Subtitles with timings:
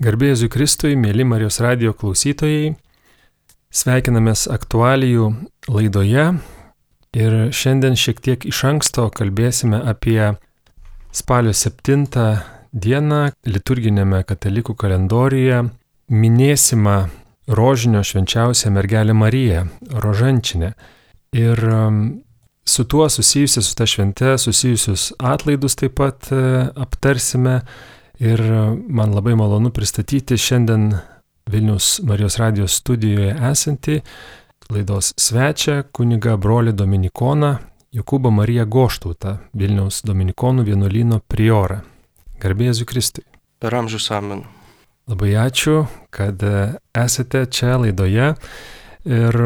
[0.00, 2.70] Garbėjus Kristui, mėly Marijos radio klausytojai,
[3.68, 5.26] sveikinamės aktualijų
[5.68, 6.22] laidoje
[7.20, 10.38] ir šiandien šiek tiek iš anksto kalbėsime apie
[11.12, 12.06] spalio 7
[12.72, 15.60] dieną liturginėme katalikų kalendoriuje
[16.08, 16.96] minėsimą
[17.60, 20.72] rožinio švenčiausią mergelę Mariją, rožančinę.
[21.36, 22.02] Ir um,
[22.64, 27.60] su tuo susijusius, su ta švente susijusius atlaidus taip pat e, aptarsime
[28.20, 28.40] Ir
[28.88, 30.90] man labai malonu pristatyti šiandien
[31.50, 34.00] Vilnius Marijos radijos studijoje esantį
[34.70, 37.54] laidos svečią, kuniga brolį Dominikoną
[37.96, 41.80] Jokūbą Mariją Goštūtą, Vilniaus Dominikonų vienuolyno priorą.
[42.40, 43.24] Garbėsiu Kristui.
[43.58, 44.44] Per amžius amen.
[45.10, 46.44] Labai ačiū, kad
[46.94, 48.34] esate čia laidoje.
[49.08, 49.40] Ir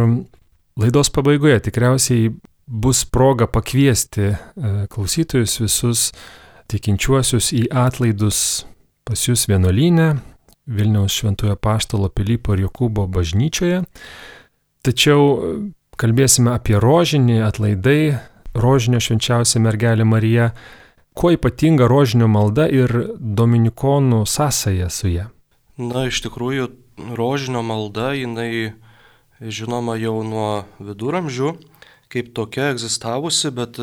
[0.77, 2.35] laidos pabaigoje tikriausiai
[2.67, 4.37] bus proga pakviesti e,
[4.93, 6.09] klausytojus visus
[6.71, 8.65] tikinčiuosius į atlaidus
[9.05, 10.15] pas jūs vienuolynę
[10.67, 13.83] Vilniaus Šventojo Paštalo Pilypo ir Jokūbo bažnyčioje.
[14.85, 15.51] Tačiau e,
[16.01, 18.17] kalbėsime apie rožinį atlaidai,
[18.57, 20.51] rožinio švenčiausia mergelė Marija,
[21.15, 25.29] kuo ypatinga rožinio malda ir dominikonų sąsaja su ją.
[25.77, 26.71] Na, iš tikrųjų,
[27.19, 28.73] rožinio malda, jinai
[29.43, 31.55] žinoma jau nuo viduramžių,
[32.13, 33.81] kaip tokia egzistavusi, bet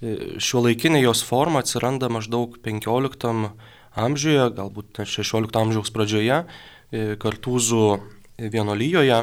[0.00, 3.50] Šio laikinė jos forma atsiranda maždaug 15
[4.00, 8.00] amžiuje, galbūt 16 amžiaus pradžioje, e, Kartūzų
[8.40, 9.18] vienolyjoje,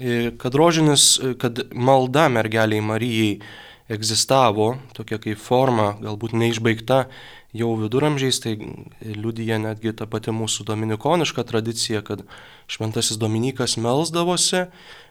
[0.00, 3.40] e, kad rožinis, e, kad malda mergeliai Marijai
[3.88, 7.06] egzistavo, tokia kaip forma, galbūt neišbaigta
[7.54, 8.56] jau viduramžiais, tai
[9.00, 12.24] liudyja netgi ta pati mūsų dominikoniška tradicija, kad
[12.66, 14.66] šventasis Dominikas melsdavosi,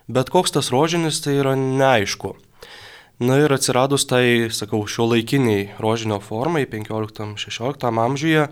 [0.08, 2.36] bet koks tas rožinis tai yra neaišku.
[3.24, 8.50] Na ir atsiradus tai, sakau, šio laikiniai rožinio formai 15-16 amžiuje, e,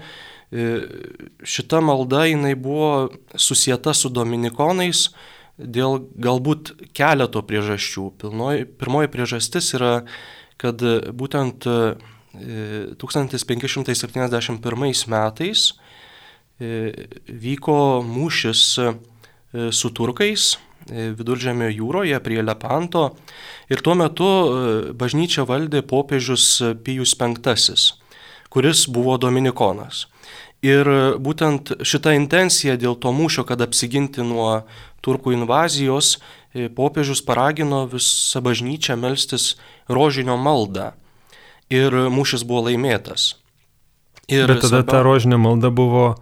[1.44, 5.10] šita malda jinai buvo susieta su dominikonais
[5.58, 8.06] dėl galbūt keleto priežasčių.
[8.22, 9.94] Pilnoji, pirmoji priežastis yra,
[10.62, 10.78] kad
[11.20, 11.68] būtent
[13.04, 14.56] 1571
[14.88, 16.72] e, metais e,
[17.28, 18.62] vyko mūšis
[19.52, 20.56] su turkais
[20.90, 23.12] viduržėmio jūroje prie Lepanto
[23.70, 27.76] ir tuo metu e, bažnyčia valdė popiežius Pijus V,
[28.52, 30.08] kuris buvo dominikonas.
[30.62, 30.86] Ir
[31.18, 34.68] būtent šita intencija dėl to mūšio, kad apsiginti nuo
[35.02, 36.20] turkų invazijos,
[36.54, 39.56] e, popiežius paragino visą bažnyčią melstis
[39.90, 40.92] rožinio maldą.
[41.72, 43.38] Ir mūšis buvo laimėtas.
[44.28, 44.92] Ir Bet tada svarbiau...
[44.92, 46.16] ta rožinio malda buvo,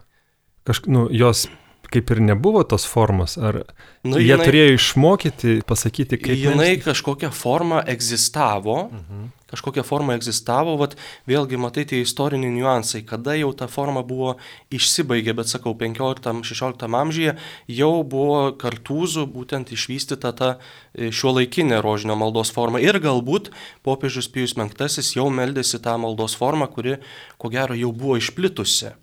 [0.69, 1.47] kažk, nu, jos
[1.89, 3.63] kaip ir nebuvo tos formos, ar
[4.05, 6.37] nu, jie jinai, turėjo išmokyti, pasakyti, kaip.
[6.37, 6.83] Jinai mes...
[6.85, 9.23] kažkokia forma egzistavo, mhm.
[9.49, 10.93] kažkokia forma egzistavo, vat,
[11.29, 14.35] vėlgi matai tie istoriniai niuansai, kada jau ta forma buvo
[14.75, 17.35] išsibaigė, bet sakau, 15-16 amžiuje
[17.79, 20.53] jau buvo kartūzų būtent išvystyta ta
[20.93, 23.49] e, šio laikinė rožinio maldos forma ir galbūt
[23.87, 24.69] popiežius Pijus V
[25.17, 26.99] jau meldėsi tą maldos formą, kuri
[27.41, 28.93] ko gero jau buvo išplitusi.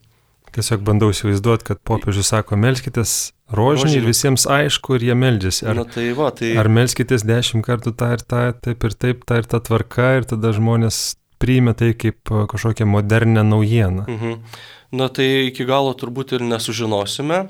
[0.56, 5.66] Tiesiog bandau įsivaizduoti, kad popiežius sako, melskitės rožinį ir visiems aišku, ir jie meldžiasi.
[5.68, 6.54] Ar, Na, tai va, tai...
[6.58, 10.28] ar melskitės dešimt kartų tą ir tą, taip ir taip, tą ir tą tvarką, ir
[10.32, 11.02] tada žmonės
[11.42, 14.06] priimė tai kaip kažkokią modernę naujieną.
[14.08, 14.62] Mhm.
[14.96, 17.42] Na tai iki galo turbūt ir nesužinosime.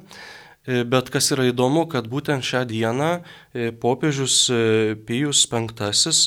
[0.67, 5.63] E, bet kas yra įdomu, kad būtent šią dieną e, popiežius e, Pijus V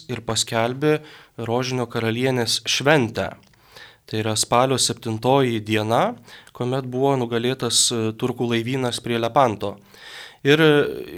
[0.08, 1.00] ir paskelbė
[1.38, 3.34] Rožinio karalienės šventę.
[4.10, 5.20] Tai yra spalio 7
[5.62, 6.16] diena,
[6.54, 9.76] kuomet buvo nugalėtas e, turkų laivynas prie Lepanto.
[10.42, 10.70] Ir e,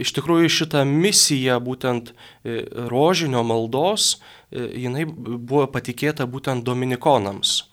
[0.03, 4.17] iš tikrųjų šita misija būtent e, rožinio maldos,
[4.51, 7.70] jinai buvo patikėta būtent dominikonams.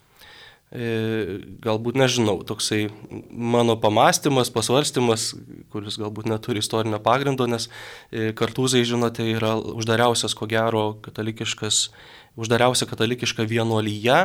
[0.69, 2.91] Galbūt nežinau, toksai
[3.33, 5.31] mano pamastymas, pasvarstymas,
[5.73, 7.65] kuris galbūt neturi istorinio pagrindo, nes
[8.13, 11.87] kartūzai, žinote, yra uždariausias, ko gero, katalikiškas
[12.39, 14.19] uždariausia katalikiška vienuolyje,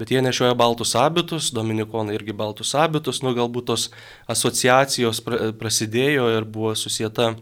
[0.00, 3.88] bet jie nešioja baltus abitus, dominikonai irgi baltus abitus, nu galbūt tos
[4.32, 5.22] asociacijos
[5.60, 7.34] prasidėjo ir buvo susieta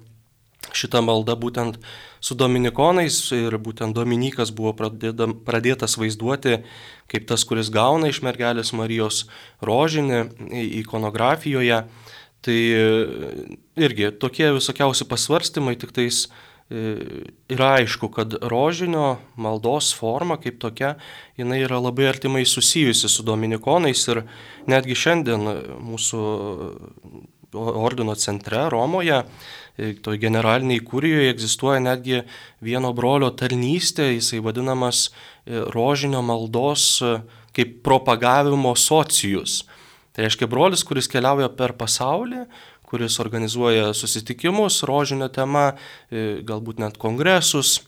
[0.77, 1.79] šita malda būtent
[2.21, 6.61] su dominikonais ir būtent Dominikas buvo pradėda, pradėtas vaizduoti
[7.11, 9.25] kaip tas, kuris gauna iš mergelės Marijos
[9.65, 10.23] rožinį
[10.83, 11.83] ikonografijoje.
[12.41, 12.61] Tai
[13.77, 16.25] irgi tokie visokiausi pasvarstymai, tik tais
[16.71, 16.95] E,
[17.51, 20.93] yra aišku, kad rožinio maldos forma kaip tokia,
[21.35, 24.21] jinai yra labai artimai susijusi su dominikonais ir
[24.71, 25.49] netgi šiandien
[25.83, 26.21] mūsų
[27.59, 29.60] ordino centre Romoje, e,
[30.05, 32.23] toj generaliniai kurijoje egzistuoja netgi
[32.65, 36.99] vieno brolio tarnystė, jisai vadinamas e, rožinio maldos
[37.57, 39.65] kaip propagavimo socijus.
[40.13, 42.45] Tai reiškia brolis, kuris keliauja per pasaulį,
[42.91, 45.73] kuris organizuoja susitikimus, rožinio tema,
[46.11, 47.81] e, galbūt net kongresus.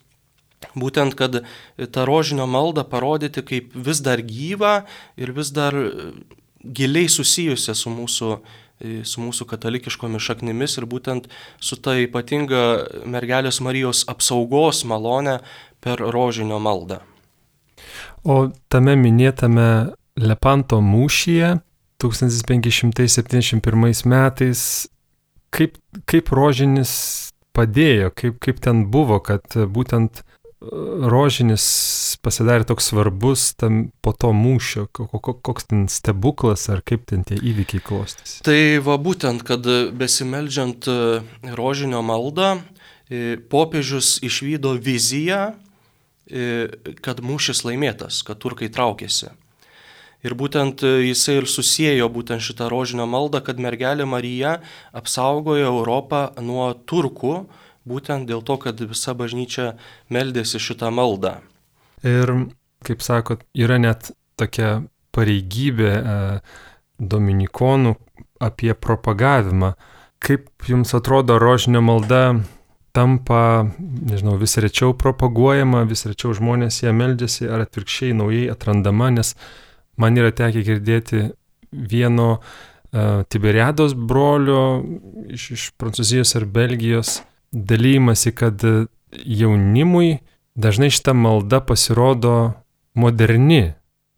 [0.78, 1.40] Būtent, kad
[1.90, 4.84] tą rožinio maldą parodyti kaip vis dar gyvą
[5.18, 6.12] ir vis dar e,
[6.62, 8.61] giliai susijusią su mūsų, e,
[9.06, 11.28] su mūsų katalikiškomis šaknimis ir būtent
[11.62, 12.62] su ta ypatinga
[13.06, 15.38] mergelės Marijos apsaugos malonė
[15.82, 16.98] per rožinio maldą.
[18.22, 21.56] O tame minėtame Lepanto mūšyje
[22.02, 24.88] 1571 metais,
[25.54, 25.78] kaip,
[26.10, 26.92] kaip rožinis
[27.56, 30.22] padėjo, kaip, kaip ten buvo, kad būtent
[31.12, 31.64] rožinis
[32.22, 37.82] pasidarė toks svarbus tam po to mūšio, koks ten stebuklas ar kaip ten tie įvykiai
[37.84, 38.40] klostėsi.
[38.46, 39.66] Tai va būtent, kad
[39.98, 40.96] besimeldžiant e,
[41.58, 42.54] rožinio maldą,
[43.10, 45.52] e, popiežius išvydo viziją,
[47.04, 49.32] kad mūšis laimėtas, kad turkai traukėsi.
[50.22, 54.60] Ir būtent e, jisai ir susijėjo būtent šitą rožinio maldą, kad mergelė Marija
[54.94, 57.34] apsaugojo Europą nuo turkų,
[57.88, 59.74] būtent dėl to, kad visa bažnyčia
[60.12, 61.40] meldėsi šitą maldą.
[62.06, 62.32] Ir,
[62.86, 64.82] kaip sakot, yra net tokia
[65.14, 66.16] pareigybė e,
[66.98, 67.96] dominikonų
[68.42, 69.74] apie propagavimą.
[70.22, 72.22] Kaip jums atrodo, rožinio malda
[72.94, 79.36] tampa, nežinau, vis rečiau propaguojama, vis rečiau žmonės ją meldžiasi, ar atvirkščiai naujai atrandama, nes
[80.00, 81.26] Man yra tekę girdėti
[81.72, 84.62] vieno uh, Tiberiados brolio
[85.32, 87.20] iš, iš Prancūzijos ar Belgijos
[87.52, 88.64] dalymasi, kad
[89.12, 90.18] jaunimui
[90.54, 92.52] dažnai šita malda pasirodo
[92.94, 93.72] moderni,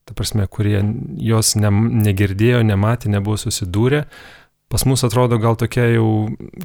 [0.04, 0.82] ta prasme, kurie
[1.22, 1.70] jos ne,
[2.04, 4.04] negirdėjo, nematė, nebuvo susidūrę.
[4.72, 6.08] Pas mus atrodo gal tokia jau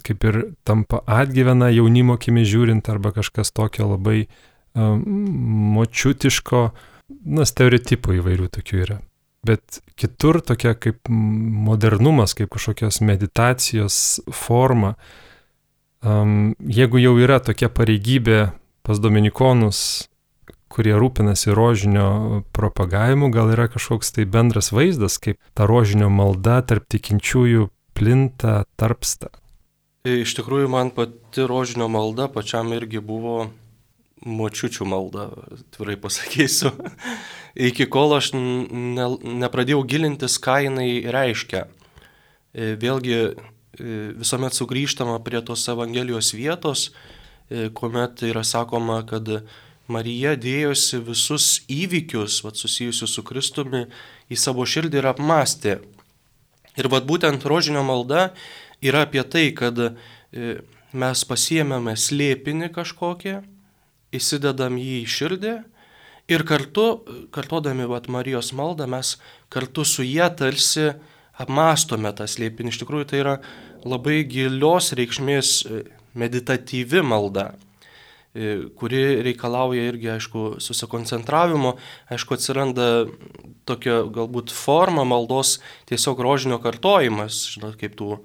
[0.06, 4.24] kaip ir tampa atgyvena jaunimo kimi žiūrint arba kažkas tokio labai
[4.74, 5.04] um,
[5.76, 9.00] močiutiško, uh, na, stereotipų įvairių tokių yra.
[9.46, 14.96] Bet kitur tokia kaip modernumas, kaip kažkokios meditacijos forma,
[16.04, 18.40] um, jeigu jau yra tokia pareigybė
[18.86, 20.10] pas dominikonus,
[20.70, 26.86] kurie rūpinasi rožinio propagavimu, gal yra kažkoks tai bendras vaizdas, kaip ta rožinio malda tarp
[26.94, 29.34] tikinčiųjų plinta, tarpsta.
[30.08, 33.50] Iš tikrųjų, man pati rožinio malda pačiam irgi buvo
[34.26, 35.28] močiučių maldą,
[35.76, 36.72] tvirai pasakysiu.
[37.70, 39.08] Iki kol aš ne,
[39.44, 41.66] nepradėjau gilintis, ką jinai reiškia.
[42.54, 43.30] E, vėlgi e,
[43.80, 46.90] visuomet sugrįžtama prie tos Evangelijos vietos,
[47.50, 49.30] e, kuomet yra sakoma, kad
[49.90, 53.88] Marija dėjosi visus įvykius, vat, susijusius su Kristumi,
[54.30, 55.80] į savo širdį ir apmastė.
[56.78, 58.30] Ir vat, būtent rožinio malda
[58.86, 59.80] yra apie tai, kad
[60.94, 63.42] mes pasiemėme slėpinį kažkokią,
[64.16, 65.54] įsidedam jį į širdį
[66.30, 66.88] ir kartu,
[67.34, 69.18] kartodami vat, Marijos maldą, mes
[69.54, 70.92] kartu su jie tarsi
[71.40, 72.74] apmastome tą slėpinį.
[72.74, 73.36] Iš tikrųjų tai yra
[73.88, 75.82] labai gilios reikšmės e,
[76.20, 77.52] meditatyvi malda
[78.34, 81.76] e, kuri reikalauja irgi, aišku, susikoncentravimo,
[82.12, 82.90] aišku, atsiranda
[83.70, 85.58] tokia galbūt forma maldos
[85.90, 88.20] tiesiog rožinio kartojimas, žinot, kaip tų,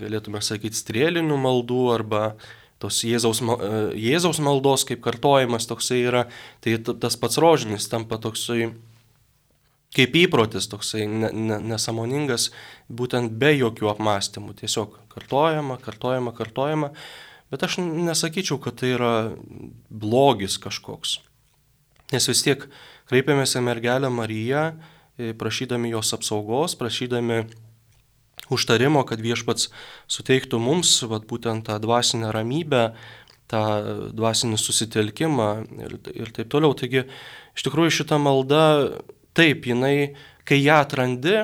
[0.00, 2.24] galėtume sakyti, strėlinių maldų arba
[2.80, 6.26] tos Jėzaus, e, Jėzaus maldos kaip kartojimas toksai yra,
[6.64, 8.70] tai tas pats rožinis tampa toksai
[9.96, 12.50] kaip įprotis, toksai nesamoningas,
[12.86, 16.92] būtent be jokių apmąstymų, tiesiog kartojama, kartojama, kartojama,
[17.50, 19.14] bet aš nesakyčiau, kad tai yra
[19.90, 21.18] blogis kažkoks.
[22.14, 22.66] Nes vis tiek
[23.10, 24.70] kreipiamės į mergelę Mariją,
[25.18, 27.44] e, prašydami jos apsaugos, prašydami
[28.50, 29.70] užtarimo, kad viešpats
[30.10, 32.90] suteiktų mums vat, būtent tą dvasinę ramybę,
[33.50, 33.62] tą
[34.14, 35.48] dvasinį susitelkimą
[35.82, 36.74] ir, ir taip toliau.
[36.78, 37.04] Taigi,
[37.58, 38.62] iš tikrųjų šita malda,
[39.40, 40.12] taip, jinai,
[40.48, 41.38] kai ją atrandi,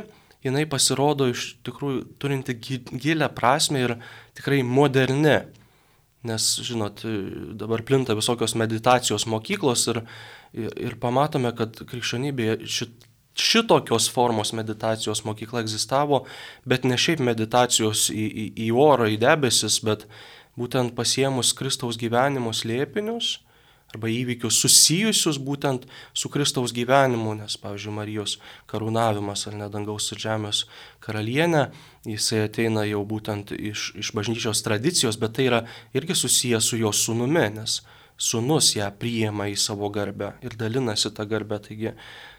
[0.46, 2.56] jinai pasirodo iš tikrųjų turinti
[2.92, 3.96] gilę prasme ir
[4.36, 5.40] tikrai moderni.
[6.26, 7.04] Nes, žinot,
[7.54, 10.00] dabar plinta visokios meditacijos mokyklos ir,
[10.50, 16.24] ir, ir pamatome, kad krikščionybėje šit, šitokios formos meditacijos mokykla egzistavo,
[16.64, 20.06] bet ne šiaip meditacijos į, į, į orą, į debesis, bet
[20.58, 23.36] būtent pasiemus Kristaus gyvenimo slėpinius
[23.96, 28.36] arba įvykius susijusius būtent su Kristaus gyvenimu, nes, pavyzdžiui, Marijos
[28.70, 30.62] karūnavimas ar nedangaus ir žemės
[31.02, 31.66] karalienė,
[32.06, 35.64] jisai ateina jau būtent iš, iš bažnyčios tradicijos, bet tai yra
[35.96, 37.80] irgi susijęs su jo sunumi, nes
[38.16, 41.58] sunus ją priima į savo garbę ir dalinasi tą garbę.
[41.66, 41.92] Taigi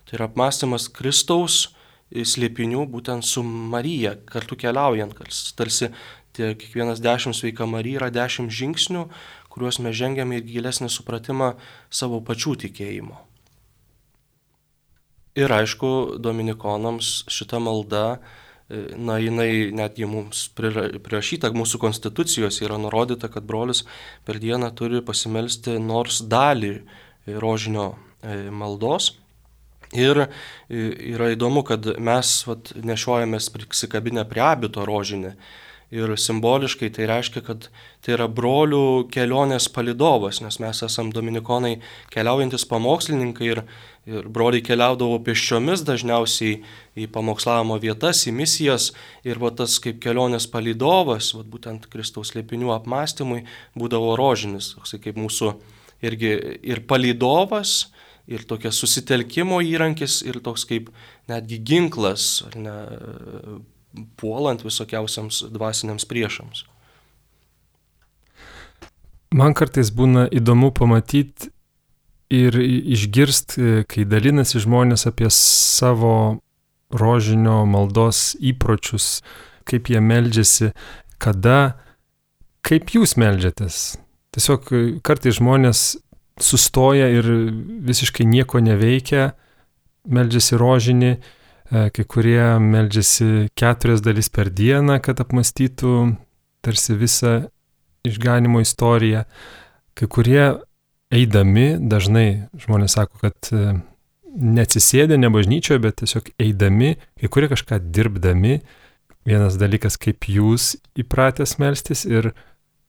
[0.07, 1.65] Tai yra apmąstymas Kristaus
[2.07, 5.17] slėpinių būtent su Marija, kartu keliaujant,
[5.59, 5.89] tarsi
[6.37, 9.03] tie kiekvienas dešimt sveika Marija yra dešimt žingsnių,
[9.57, 11.55] kuriuos mes žengiame į gilesnį supratimą
[11.89, 13.17] savo pačių tikėjimo.
[15.37, 18.05] Ir aišku, dominikonams šita malda
[18.97, 23.83] na, jinai netgi mums prirašyta, mūsų konstitucijos yra nurodyta, kad brolis
[24.27, 26.73] per dieną turi pasimelsti nors dalį
[27.39, 27.93] rožinio
[28.51, 29.13] maldos.
[29.95, 30.25] Ir
[30.67, 35.31] yra įdomu, kad mes vat, nešiojamės prisikabinę prie abito rožinį.
[35.87, 37.69] Ir simboliškai tai reiškia, kad
[38.03, 41.77] tai yra brolių kelionės palidovas, nes mes esame dominikonai
[42.11, 43.61] keliaujantis pamokslininkai ir,
[44.03, 46.57] ir broliai keliaudavo pėsčiomis dažniausiai
[46.99, 48.89] į pamokslavimo vietas, į misijas.
[49.23, 53.45] Ir va tas kaip kelionės palidovas, va būtent Kristaus liepinių apmąstymui,
[53.79, 55.53] būdavo rožinis, toksai kaip mūsų
[56.03, 56.33] irgi
[56.67, 57.93] ir palidovas,
[58.27, 60.91] ir tokia susitelkimo įrankis, ir toks kaip
[61.31, 62.75] netgi ginklas, ne,
[64.19, 66.65] puolant visokiausiams dvasiniams priešams.
[69.35, 71.51] Man kartais būna įdomu pamatyti
[72.31, 76.39] ir išgirst, kai dalinasi žmonės apie savo
[76.91, 79.21] rožinio maldos įpročius,
[79.67, 80.71] kaip jie meldžiasi,
[81.19, 81.75] kada,
[82.63, 83.97] kaip jūs meldžiatės.
[84.35, 84.71] Tiesiog
[85.03, 85.97] kartais žmonės
[86.39, 87.27] sustoja ir
[87.87, 89.33] visiškai nieko neveikia,
[90.07, 91.19] meldžiasi rožinį, e,
[91.71, 95.93] kai kurie meldžiasi keturias dalis per dieną, kad apmastytų
[96.63, 97.33] tarsi visą
[98.07, 99.25] išganimo istoriją.
[99.97, 100.43] Kai kurie
[101.13, 103.77] eidami, dažnai žmonės sako, kad e,
[104.37, 108.59] neatsisėdė ne bažnyčioje, bet tiesiog eidami, kai kurie kažką dirbdami.
[109.27, 112.31] Vienas dalykas, kaip jūs įpratęs melstis ir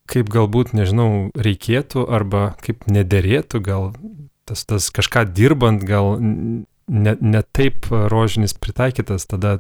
[0.09, 3.91] kaip galbūt, nežinau, reikėtų arba kaip nederėtų, gal
[4.49, 6.15] tas, tas kažką dirbant, gal
[6.89, 9.59] ne, ne taip rožinis pritaikytas, tada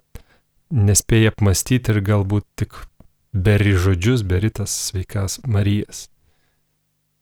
[0.74, 2.76] nespėjai apmastyti ir galbūt tik
[3.32, 6.08] beri žodžius, beri tas sveikas Marijas.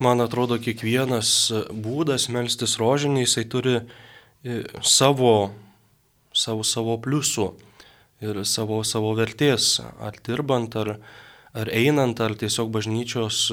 [0.02, 1.30] Man atrodo, kiekvienas
[1.72, 5.52] būdas melstis rožinį, jisai turi e, savo,
[6.36, 7.46] savo, savo pliusų
[8.26, 10.98] ir savo, savo vertės, ar dirbant, ar,
[11.56, 13.46] ar einant, ar tiesiog bažnyčios,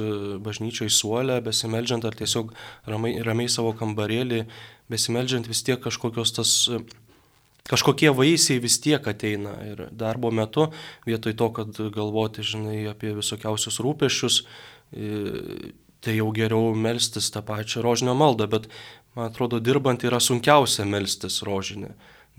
[0.43, 2.51] bažnyčioj suolę, besimeldžiant, ar tiesiog
[2.89, 4.43] ramiai, ramiai savo kambarėlį,
[4.91, 6.53] besimeldžiant vis tiek kažkokios tas
[7.69, 9.55] kažkokie vaisiai vis tiek ateina.
[9.67, 10.67] Ir darbo metu,
[11.07, 14.41] vietoj to, kad galvoti, žinai, apie visokiausius rūpešius,
[16.03, 18.67] tai jau geriau melstis tą pačią rožinio maldą, bet
[19.15, 21.93] man atrodo, dirbant yra sunkiausia melstis rožinį,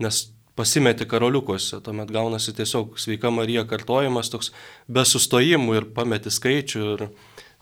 [0.05, 0.21] nes
[0.55, 4.51] pasimeti karoliukuose, tuomet gaunasi tiesiog sveika Marija kartojimas toks
[4.87, 7.05] be sustojimų ir pameti skaičių ir,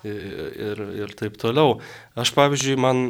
[0.03, 1.79] ir, ir taip toliau.
[2.19, 3.03] Aš pavyzdžiui, man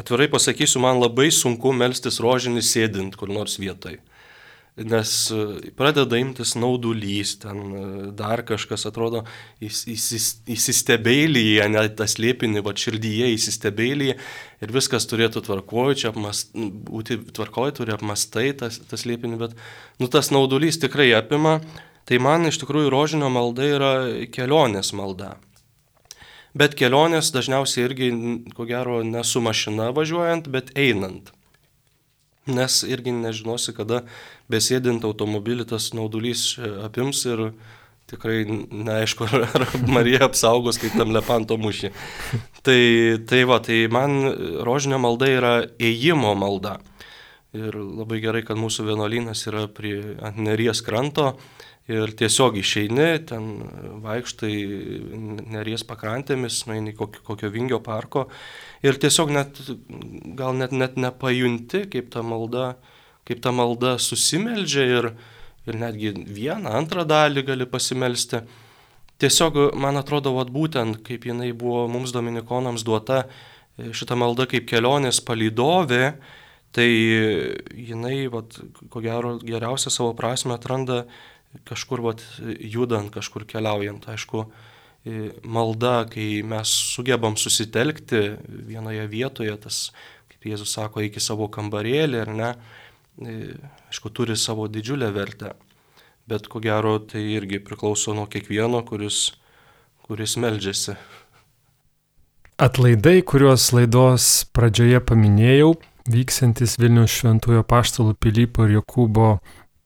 [0.00, 4.00] atvirai pasakysiu, man labai sunku melstis rožinį sėdint kur nors vietoj
[4.76, 7.62] nes e, pradeda imtis naudulys, ten e,
[8.18, 9.24] dar kažkas atrodo
[9.62, 17.72] įsistebėlyje, net tas liepinį, va širdyje įsistebėlyje ir viskas turėtų tvarkoju, čia apmast, būti tvarkoju,
[17.78, 19.52] turi apmastai tas, tas liepinį, bet
[20.02, 21.54] nu, tas naudulys tikrai apima,
[22.08, 23.92] tai man iš tikrųjų rožinio malda yra
[24.34, 25.36] kelionės malda.
[26.54, 28.08] Bet kelionės dažniausiai irgi,
[28.54, 31.32] ko gero, ne su mašina važiuojant, bet einant
[32.46, 34.02] nes irgi nežinosi, kada
[34.52, 37.50] besėdint automobilį tas naudulys e, apims ir
[38.10, 41.92] tikrai neaišku, ar, ar Marija apsaugos kaip tam lepanto mušį.
[42.64, 42.80] Tai,
[43.28, 44.22] tai va, tai man
[44.64, 46.78] rožinio malda yra ėjimo malda.
[47.54, 51.34] Ir labai gerai, kad mūsų vienuolynas yra prie neries kranto
[51.90, 53.48] ir tiesiog išeini, ten
[54.04, 54.54] vaikštai
[55.52, 58.26] neries pakrantėmis, nueini kokio, kokio vingio parko
[58.84, 59.60] ir tiesiog net,
[60.38, 62.74] gal net, net nepajunti, kaip ta malda,
[63.28, 65.10] kaip ta malda susimeldžia ir,
[65.68, 68.40] ir netgi vieną, antrą dalį gali pasimelsti.
[69.20, 73.26] Tiesiog, man atrodo, vat, būtent kaip jinai buvo mums dominikonams duota,
[73.76, 76.14] šita malda kaip kelionės palydovė,
[76.74, 78.56] tai jinai, vat,
[78.90, 81.04] ko gero, geriausią savo prasme atranda
[81.68, 82.22] kažkur vat,
[82.60, 84.08] judant, kažkur keliaujant.
[84.10, 84.44] Aišku,
[85.44, 88.22] malda, kai mes sugebam susitelkti
[88.70, 89.80] vienoje vietoje, tas,
[90.32, 92.50] kaip Jėzus sako, iki savo kambarėlį ar ne,
[93.90, 95.54] aišku, turi savo didžiulę vertę.
[96.26, 99.34] Bet ko gero tai irgi priklauso nuo kiekvieno, kuris,
[100.06, 100.96] kuris meldžiasi.
[102.64, 105.74] Atlaidai, kuriuos laidos pradžioje paminėjau,
[106.08, 109.28] vyksantis Vilnius Šventojo Paštalų Pilypo ir Jokūbo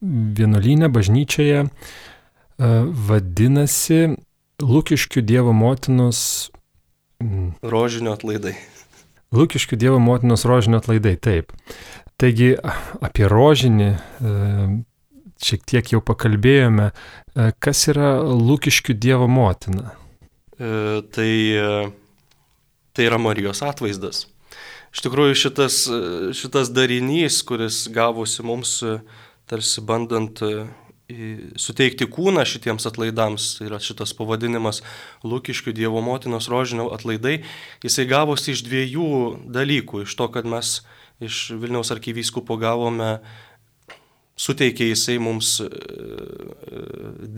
[0.01, 1.69] vienuolynė bažnyčioje e,
[3.09, 4.15] vadinasi
[4.59, 6.49] Lūkiškių Dievo motinos.
[7.63, 8.57] Rožinio atlaidai.
[9.35, 11.53] Lūkiškių Dievo motinos rožinio atlaidai, taip.
[12.19, 13.99] Taigi apie rožinį e,
[15.39, 16.89] šiek tiek jau pakalbėjome.
[16.91, 19.93] E, kas yra Lūkiškių Dievo motina?
[20.59, 21.31] E, tai,
[22.91, 24.25] tai yra Marijos atvaizdas.
[24.89, 25.83] Iš tikrųjų šitas,
[26.35, 28.79] šitas darinys, kuris gavosi mums
[29.49, 30.43] tarsi bandant
[31.57, 34.83] suteikti kūną šitiems atlaidams, tai yra šitas pavadinimas
[35.25, 37.39] Lūkiškių Dievo motinos rožinio atlaidai,
[37.83, 39.09] jisai gavosi iš dviejų
[39.49, 40.05] dalykų.
[40.05, 40.79] Iš to, kad mes
[41.19, 43.17] iš Vilniaus arkivyskupo gavome,
[44.39, 46.83] suteikė jisai mums e, e,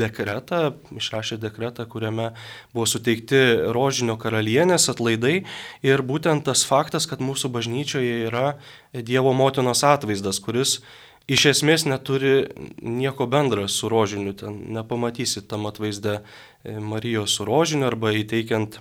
[0.01, 0.59] dekretą,
[0.99, 2.31] išrašė dekretą, kuriame
[2.75, 3.39] buvo suteikti
[3.73, 5.39] rožinio karalienės atlaidai.
[5.87, 8.57] Ir būtent tas faktas, kad mūsų bažnyčioje yra
[8.91, 10.81] Dievo motinos atvaizdas, kuris
[11.29, 12.47] iš esmės neturi
[12.81, 14.33] nieko bendra su rožiniu.
[14.37, 18.79] Ten nepamatysit tam atvaizde e, Marijos su rožiniu arba įteikiant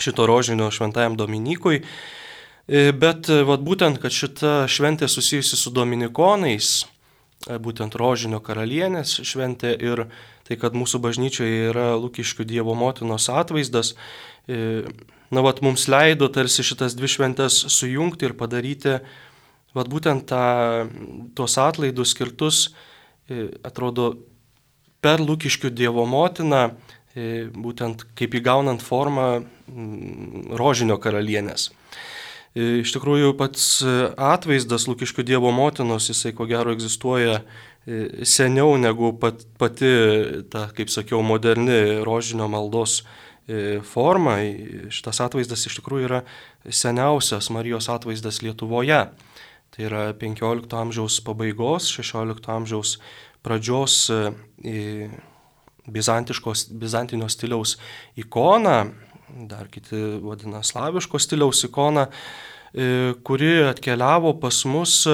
[0.00, 1.82] šito rožinio šventajam Dominikui.
[2.68, 6.72] E, bet e, vat, būtent, kad šita šventė susijusi su Dominikonais,
[7.40, 10.04] būtent rožinio karalienės šventė ir
[10.44, 13.94] tai, kad mūsų bažnyčioje yra Lūkiškių Dievo motinos atvaizdas,
[14.44, 18.98] na, vat, mums leido tarsi šitas dvi šventės sujungti ir padaryti
[19.76, 20.88] Vat būtent tą,
[21.38, 22.70] tuos atlaidus skirtus,
[23.30, 24.16] e, atrodo,
[25.00, 26.72] per Lūkiškių Dievo motiną,
[27.14, 29.44] e, būtent kaip įgaunant formą
[30.58, 31.70] rožinio karalienės.
[32.50, 33.84] E, iš tikrųjų, pats
[34.18, 37.44] atvaizdas Lūkiškių Dievo motinos, jisai ko gero egzistuoja
[38.26, 39.88] seniau negu pat, pati
[40.50, 43.00] ta, kaip sakiau, moderni rožinio maldos
[43.88, 44.36] forma.
[44.92, 46.20] Šitas atvaizdas iš tikrųjų yra
[46.68, 49.06] seniausias Marijos atvaizdas Lietuvoje.
[49.70, 52.98] Tai yra 15 amžiaus pabaigos, 16 amžiaus
[53.42, 54.32] pradžios e,
[55.86, 57.78] bizantinio stiliaus
[58.18, 58.90] ikona,
[59.46, 62.08] dar kiti vadina slaviško stiliaus ikona,
[62.74, 65.06] e, kuri atkeliavo pas mus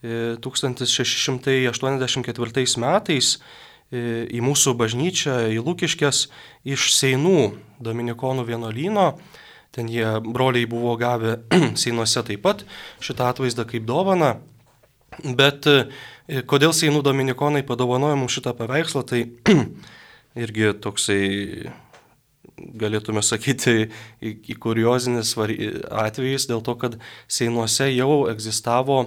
[0.00, 3.38] 1684 e, metais
[3.90, 6.30] į mūsų bažnyčią, į Lūkiškės
[6.62, 9.18] iš Seinų Dominikonų vienolyno
[9.70, 11.38] Ten jie broliai buvo gavę
[11.80, 12.64] Seinuose taip pat
[13.02, 14.34] šitą atvaizdą kaip dovaną.
[15.36, 15.84] Bet e,
[16.50, 19.24] kodėl Seinų Dominikonai padovanojo mums šitą paveikslą, tai
[20.44, 21.22] irgi toksai,
[22.60, 23.88] galėtume sakyti,
[24.60, 26.98] kuriozinis atvejis, dėl to, kad
[27.30, 29.04] Seinuose jau egzistavo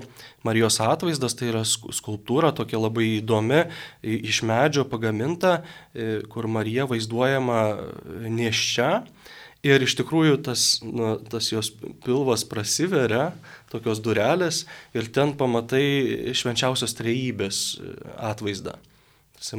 [0.48, 3.66] Marijos atvaizdas, tai yra skulptūra tokia labai įdomi,
[4.02, 5.62] iš medžio pagaminta,
[5.94, 7.62] e, kur Marija vaizduojama
[8.32, 8.92] nieščia
[9.64, 11.70] Ir iš tikrųjų tas, nu, tas jos
[12.04, 13.30] pilvas prasiveria,
[13.72, 17.94] tokios durelės, ir ten pamatai švenčiausios trejybės e,
[18.28, 18.76] atvaizdą.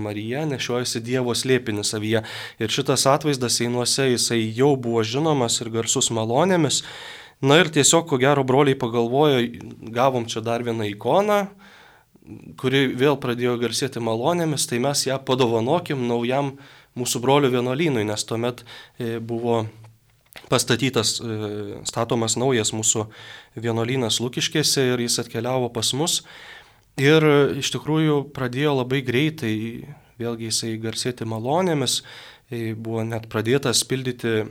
[0.01, 2.23] Marija nešiojasi Dievo slėpinį savyje.
[2.61, 6.83] Ir šitas atvaizdas einuose jisai jau buvo žinomas ir garsus malonėmis.
[7.45, 9.43] Na ir tiesiog, ko gero, broliai pagalvojo,
[9.93, 11.43] gavom čia dar vieną ikoną,
[12.61, 16.55] kuri vėl pradėjo garsėti malonėmis, tai mes ją padovanokim naujam
[16.97, 18.65] mūsų brolių vienuolynui, nes tuomet
[18.97, 19.65] e, buvo
[20.49, 23.07] pastatytas, e, statomas naujas mūsų
[23.61, 26.23] vienolynas Lukiškėse ir jis atkeliavo pas mus.
[27.01, 27.25] Ir
[27.59, 29.55] iš tikrųjų pradėjo labai greitai,
[30.21, 32.03] vėlgi jisai garsėti malonėmis,
[32.51, 34.47] e, buvo net pradėtas pildyti e,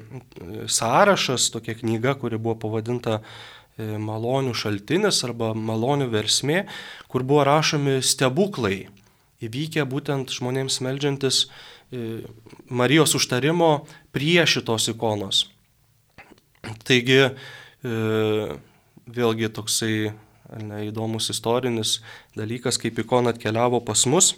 [0.67, 3.21] sąrašas, tokia knyga, kuri buvo pavadinta
[3.73, 6.59] malonių šaltinis arba malonių versmė,
[7.09, 8.83] kur buvo rašomi stebuklai,
[9.41, 11.47] įvykę būtent žmonėms melžiantis
[12.69, 13.71] Marijos užtarimo
[14.13, 15.47] prie šitos ikonos.
[16.63, 17.93] Taigi, e,
[19.11, 19.95] vėlgi toksai
[20.63, 21.97] ne, įdomus istorinis
[22.37, 24.33] dalykas, kaip ikona atkeliavo pas mus.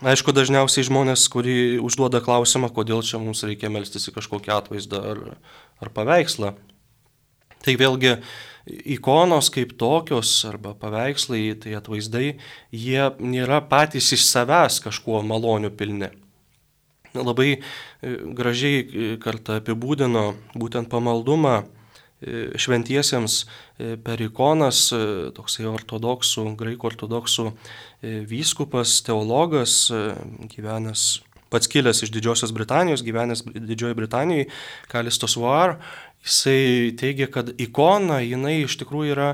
[0.00, 5.20] Aišku, dažniausiai žmonės, kurie užduoda klausimą, kodėl čia mums reikia melstis į kažkokią atvaizdą ar,
[5.82, 6.54] ar paveikslą.
[7.60, 8.14] Tai vėlgi
[8.94, 12.38] ikonos kaip tokios arba paveikslai, tai atvaizdai,
[12.72, 16.14] jie nėra patys iš savęs kažkuo maloniu pilni
[17.14, 17.60] labai e,
[18.36, 20.24] gražiai e, kartą apibūdino
[20.58, 23.44] būtent pamaldumą e, šventiesiems
[24.04, 24.90] per ikonas,
[25.32, 27.46] toksai ortodoksų, graikų ortodoksų
[28.28, 29.86] vyskupas, teologas,
[30.52, 34.50] gyvenęs pats kilęs iš Didžiosios Britanijos, gyvenęs Didžiojoje Britanijoje,
[34.92, 35.78] Kalistos Var,
[36.20, 39.30] jisai teigia, kad ikona, jinai iš tikrųjų yra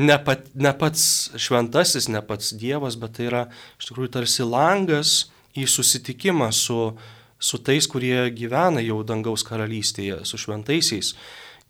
[0.00, 1.04] ne, pat, ne pats
[1.38, 3.44] šventasis, ne pats Dievas, bet tai yra
[3.76, 6.92] iš tikrųjų tarsi langas, į susitikimą su,
[7.38, 11.14] su tais, kurie gyvena jau dangaus karalystėje, su šventaisiais.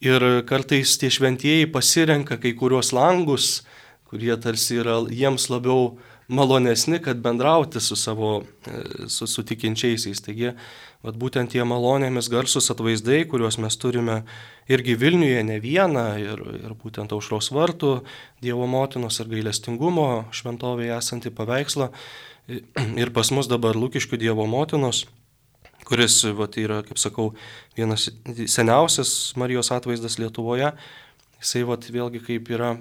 [0.05, 3.65] Ir kartais tie šventieji pasirenka kai kurios langus,
[4.09, 5.97] kurie tarsi yra jiems labiau
[6.29, 10.21] malonesni, kad bendrauti su savo e, su, su tikinčiaisiais.
[10.25, 10.53] Taigi,
[11.03, 14.21] vat, būtent tie malonėmis garsus atvaizdai, kuriuos mes turime
[14.69, 17.95] irgi Vilniuje ne vieną, ir, ir būtent aušros vartų,
[18.45, 21.91] Dievo motinos ir gailestingumo šventovėje esantį paveikslą,
[23.03, 25.05] ir pas mus dabar Lūkiškių Dievo motinos,
[25.89, 27.33] kuris vat, yra, kaip sakau,
[27.77, 28.09] vienas
[28.49, 30.73] seniausias Marijos atvaizdas Lietuvoje,
[31.43, 32.75] jisai vat, vėlgi kaip yra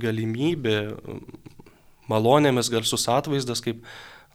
[0.00, 0.78] galimybė
[2.08, 3.84] malonėmis garsus atvaizdas, kaip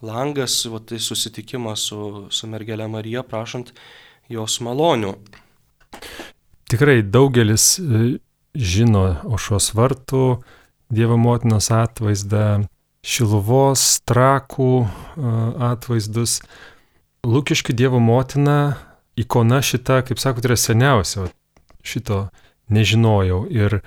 [0.06, 3.74] langas, va, tai susitikimas su, su mergelė Marija, prašant
[4.30, 5.14] jos malonių.
[6.70, 8.18] Tikrai daugelis e,
[8.54, 10.24] žino ošos vartų,
[10.90, 12.64] Dievo motinos atvaizdą,
[13.00, 14.72] Šiluvos, Trakų
[15.70, 16.40] atvaizdus.
[17.24, 18.76] Lūkiškių Dievo motina,
[19.20, 21.28] ikona šita, kaip sakot, yra seniausia.
[21.84, 22.26] Šito
[22.72, 23.44] nežinojau.
[23.48, 23.80] Ir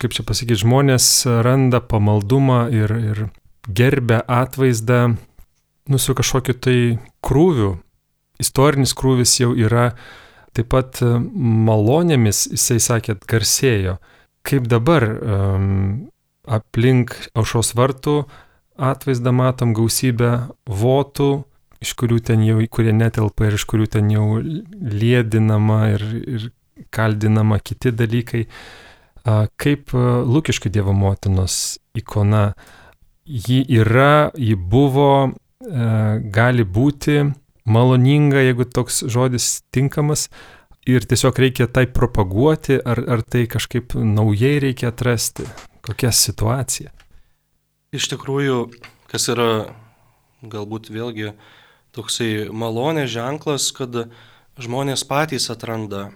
[0.00, 3.24] kaip čia pasakyti, žmonės randa pamaldumą ir, ir
[3.66, 5.16] gerbę atvaizdą,
[5.88, 6.78] nu su kažkokiu tai
[7.24, 7.76] krūviu.
[8.42, 9.92] Istorinis krūvis jau yra
[10.54, 11.10] taip pat e,
[11.66, 13.98] malonėmis, jisai sakė, garsėjo.
[14.44, 15.68] Kaip dabar um,
[16.44, 18.24] aplink aušos vartų
[18.76, 20.30] atvaizdą matom gausybę
[20.66, 21.30] votų,
[21.84, 26.04] iš kurių ten jau, kurie netelpa ir iš kurių ten jau lėdinama ir,
[26.36, 26.48] ir
[26.94, 28.44] kaldinama kiti dalykai.
[29.24, 32.50] Kaip Lūkiškų Dievo motinos ikona,
[33.24, 35.32] ji yra, ji buvo,
[35.64, 37.22] gali būti
[37.64, 40.28] maloninga, jeigu toks žodis tinkamas,
[40.84, 45.46] ir tiesiog reikia tai propaguoti, ar, ar tai kažkaip naujai reikia atrasti,
[45.84, 46.92] kokia situacija.
[47.94, 48.72] Iš tikrųjų,
[49.06, 49.68] kas yra
[50.42, 51.28] galbūt vėlgi
[51.94, 53.94] toksai malonės ženklas, kad
[54.58, 56.08] žmonės patys atranda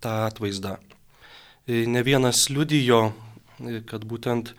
[0.00, 0.78] tą atvaizdą.
[1.68, 3.10] Ne vienas liudijo,
[3.90, 4.54] kad būtent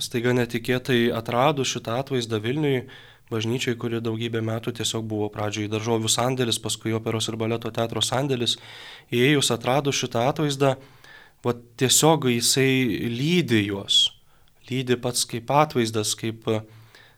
[0.00, 2.86] staiga netikėtai atrado šitą atvaizdą Vilniui,
[3.28, 8.56] bažnyčiai, kuri daugybę metų tiesiog buvo pradžioje daržovių sandėlis, paskui operos ir baleto teatro sandėlis.
[9.12, 10.72] Įėjus atrado šitą atvaizdą,
[11.44, 14.06] va tiesiog jisai lydi juos,
[14.70, 16.46] lydi pats kaip atvaizdas, kaip,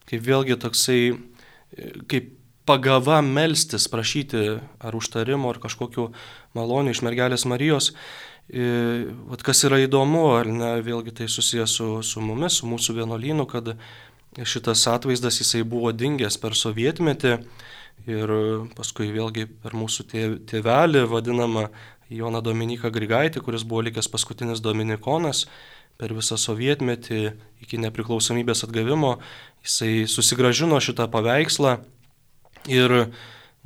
[0.09, 1.01] kaip vėlgi toksai,
[2.11, 2.33] kaip
[2.65, 4.43] pagava melstis, prašyti
[4.79, 6.11] ar užtarimo, ar kažkokiu
[6.55, 7.91] maloniu iš mergelės Marijos.
[8.53, 13.47] Vat kas yra įdomu, ar ne, vėlgi tai susijęs su, su mumis, su mūsų vienolynu,
[13.51, 13.75] kad
[14.41, 17.37] šitas atvaizdas jisai buvo dingęs per sovietmetį
[18.09, 18.33] ir
[18.75, 20.07] paskui vėlgi per mūsų
[20.49, 21.67] tėvelį vadinamą
[22.13, 25.45] Joną Dominiką Grigaitį, kuris buvo likęs paskutinis dominikonas
[26.01, 27.21] per visą sovietmetį
[27.63, 29.17] iki nepriklausomybės atgavimo,
[29.63, 31.77] jisai susigražino šitą paveikslą
[32.71, 32.89] ir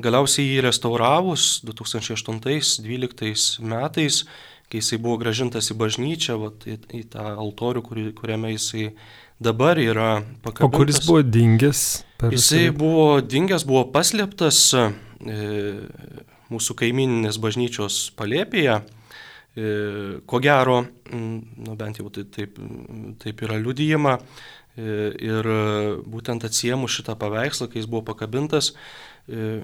[0.01, 4.25] galiausiai jį restauravus 2008-2012 metais,
[4.67, 8.85] kai jisai buvo gražintas į bažnyčią, vat, į, į tą altorių, kuri, kuriame jisai
[9.39, 10.67] dabar yra pakabintas.
[10.67, 11.81] O kuris buvo dingęs?
[12.33, 14.77] Jisai buvo dingęs, buvo paslėptas e,
[16.53, 18.75] mūsų kaimininės bažnyčios palėpėje.
[19.57, 22.59] E, ko gero, nu, bent jau tai, taip,
[23.23, 24.19] taip yra liudyjama.
[24.77, 24.91] E,
[25.25, 25.49] ir
[26.05, 28.75] būtent atsiemu šitą paveikslą, kai jis buvo pakabintas,
[29.25, 29.63] e,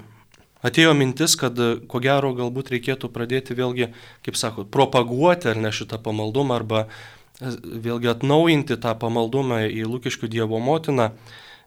[0.66, 3.92] atėjo mintis, kad ko gero galbūt reikėtų pradėti vėlgi,
[4.26, 6.86] kaip sako, propaguoti ar ne šitą pamaldumą arba
[7.38, 11.12] vėlgi atnaujinti tą pamaldumą į Lūkiškių Dievo motiną.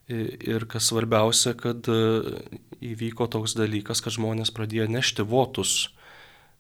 [0.07, 1.83] Ir kas svarbiausia, kad
[2.79, 5.89] įvyko toks dalykas, kad žmonės pradėjo nešti votus.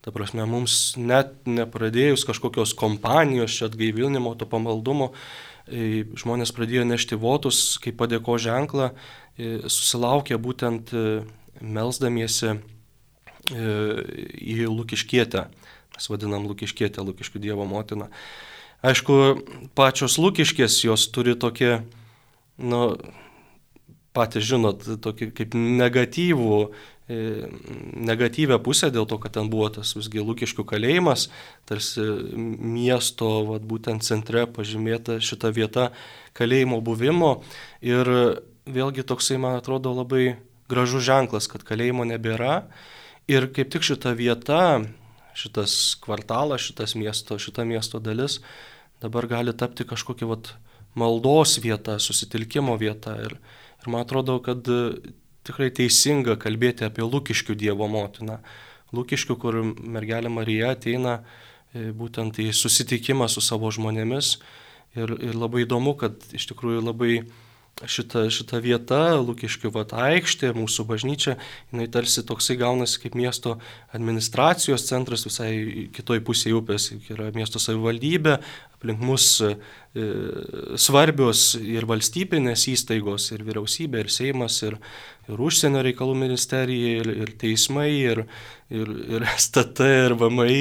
[0.05, 5.11] Ta prasme, mums net nepradėjus kažkokios kompanijos čia atgaivinimo, to pamaldumo,
[5.67, 8.91] e, žmonės pradėjo nešti votus kaip padėko ženklą,
[9.37, 10.93] e, susilaukė būtent
[11.61, 12.59] melzdamiesi
[13.47, 15.45] į Lūkiškietę.
[15.95, 18.09] Mes vadinam Lūkiškietę, Lūkiškių Dievo motiną.
[18.85, 19.13] Aišku,
[19.73, 21.79] pačios lūkiškės jos turi tokie,
[22.61, 22.81] nu,
[24.13, 30.19] patys žinot, tokį kaip negatyvų, e, negatyvę pusę dėl to, kad ten buvo tas visgi
[30.19, 31.29] lūkiškių kalėjimas,
[31.69, 32.03] tarsi
[32.35, 35.89] miesto, vat, būtent centre pažymėta šita vieta
[36.35, 37.43] kalėjimo buvimo.
[37.79, 38.11] Ir
[38.67, 40.35] vėlgi toksai, man atrodo, labai
[40.67, 42.65] gražus ženklas, kad kalėjimo nebėra.
[43.31, 44.83] Ir kaip tik šita vieta,
[45.37, 48.41] šitas kvartalas, šitas miesto, šita miesto dalis
[49.01, 50.51] dabar gali tapti kažkokia vat,
[50.97, 53.15] maldos vieta, susitelkimo vieta.
[53.21, 53.37] Ir,
[53.83, 54.65] ir man atrodo, kad
[55.47, 58.39] tikrai teisinga kalbėti apie Lūkiškių Dievo motiną.
[58.95, 64.37] Lūkiškių, kur mergelė Marija ateina e, būtent į susitikimą su savo žmonėmis.
[64.97, 67.11] Ir, ir labai įdomu, kad iš tikrųjų labai
[67.85, 71.35] šita, šita vieta, Lūkiškių vat, aikštė, mūsų bažnyčia,
[71.71, 73.57] jinai tarsi toksai gaunasi kaip miesto
[73.95, 78.39] administracijos centras visai kitoj pusėje upės, yra miesto savivaldybė,
[78.77, 79.55] aplink mus e,
[80.77, 84.77] svarbios ir valstybinės įstaigos, ir vyriausybė, ir Seimas, ir,
[85.27, 88.25] ir užsienio reikalų ministerija, ir, ir teismai, ir,
[88.69, 90.59] ir, ir STT, ir VMI,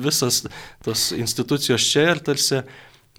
[0.00, 0.46] visas
[0.84, 2.08] tos institucijos čia.
[2.14, 2.62] Ir tarsi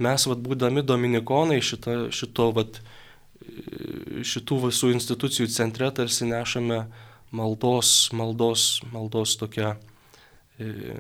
[0.02, 2.82] mes, vat, būdami dominikonai, šito, šito vat,
[4.26, 6.82] šitų visų institucijų centre tarsi nešame
[7.36, 9.76] maldos, maldos, maldos tokią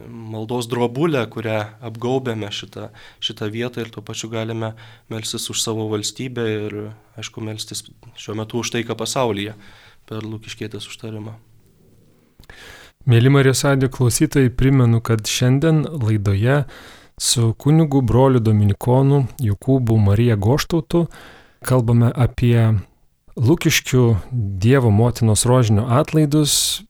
[0.07, 4.73] maldos drobulę, kurią apgaubėme šitą, šitą vietą ir tuo pačiu galime
[5.11, 6.77] melstis už savo valstybę ir,
[7.19, 7.83] aišku, melstis
[8.15, 9.55] šiuo metu už taiką pasaulyje
[10.09, 11.35] per Lukiškėtės užtarimą.
[13.09, 16.63] Mėly Marijos Radio klausytojai, primenu, kad šiandien laidoje
[17.19, 21.07] su kunigu broliu Dominikonu Jokūbu Marija Goštautu
[21.65, 22.79] kalbame apie
[23.39, 26.83] Lukiškių Dievo motinos rožinio atlaidus,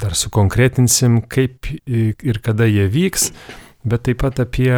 [0.00, 3.30] dar sukonkretinsim, kaip ir kada jie vyks,
[3.86, 4.72] bet taip pat apie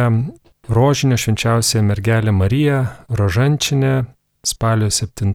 [0.69, 4.05] rožinio švenčiausią mergelę Mariją, rožančinę,
[4.45, 5.33] spalio 7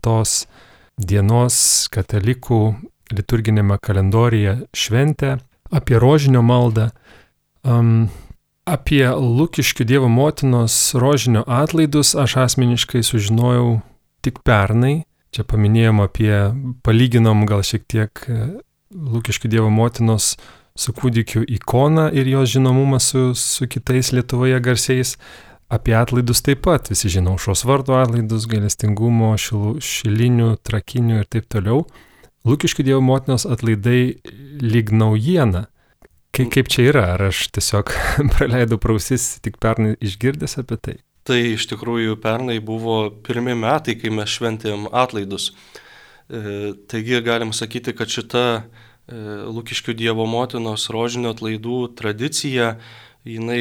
[1.00, 2.60] dienos katalikų
[3.12, 5.38] liturginėme kalendorijoje šventę,
[5.72, 6.90] apie rožinio maldą,
[7.64, 8.08] um,
[8.68, 13.80] apie Lukiškių Dievo motinos rožinio atlaidus aš asmeniškai sužinojau
[14.22, 15.02] tik pernai.
[15.32, 16.34] Čia paminėjom apie,
[16.84, 18.20] palyginom gal šiek tiek
[18.92, 20.37] Lukiškių Dievo motinos
[20.78, 25.16] su kūdikiu ikoną ir jos žinomumą su, su kitais Lietuvoje garsiais.
[25.72, 31.48] Apie atlaidus taip pat, visi žinom, šios vardo atlaidus, gailestingumo, šil, šilinių, trakinių ir taip
[31.52, 31.87] toliau.
[32.44, 34.18] Lūkiškių Dievo motinos atlaidai
[34.61, 35.68] lyg naujiena.
[36.33, 37.07] Kaip, kaip čia yra?
[37.14, 37.92] Ar aš tiesiog
[38.35, 40.96] praleidau prausis tik pernai išgirdęs apie tai?
[41.28, 45.52] Tai iš tikrųjų pernai buvo pirmie metai, kai mes šventėm atlaidus.
[46.32, 48.62] E, taigi galim sakyti, kad šita e,
[49.52, 52.78] Lūkiškių Dievo motinos rožinio atlaidų tradicija,
[53.28, 53.60] jinai,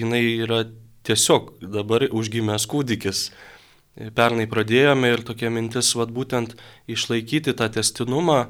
[0.00, 0.62] jinai yra
[1.04, 3.28] tiesiog dabar užgimęs kūdikis
[4.16, 6.56] pernai pradėjome ir tokia mintis, vad būtent
[6.88, 8.46] išlaikyti tą testinumą.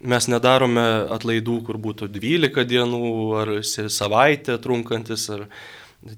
[0.00, 5.46] Mes nedarome atlaidų, kur būtų 12 dienų ar savaitę trunkantis, ar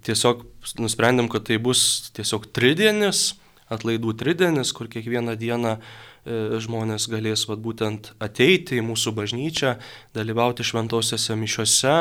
[0.07, 0.47] tiesiog
[0.83, 3.35] nusprendėm, kad tai bus tiesiog tridienis,
[3.71, 9.77] atlaidų tridienis, kur kiekvieną dieną e, žmonės galės vat, būtent ateiti į mūsų bažnyčią,
[10.17, 11.95] dalyvauti šventosiuose mišiuose,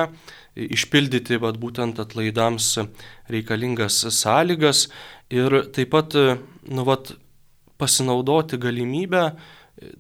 [0.56, 2.74] išpildyti vat, būtent atlaidams
[3.32, 4.88] reikalingas sąlygas
[5.30, 7.14] ir taip pat nu, vat,
[7.78, 9.24] pasinaudoti galimybę,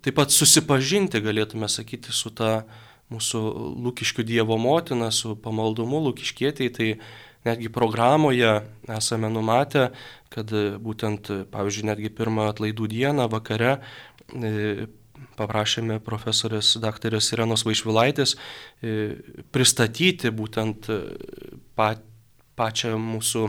[0.02, 2.66] taip pat susipažinti, galėtume sakyti, su ta
[3.14, 3.42] mūsų
[3.86, 6.90] Lūkiškių Dievo motina, su pamaldumu Lūkiškėtėjai, tai
[7.46, 8.62] netgi programoje
[8.98, 9.90] esame numatę,
[10.34, 10.52] kad
[10.84, 14.88] būtent, pavyzdžiui, netgi pirmą atlaidų dieną vakare e,
[15.38, 18.98] paprašėme profesorės daktarės Irenos Vaišvilaitės e,
[19.54, 21.00] pristatyti būtent e,
[21.78, 23.48] pačią mūsų